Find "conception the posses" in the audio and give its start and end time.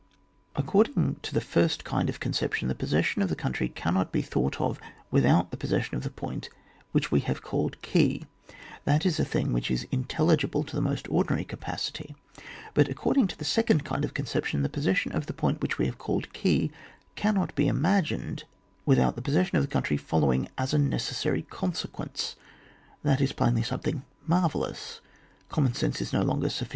14.15-14.97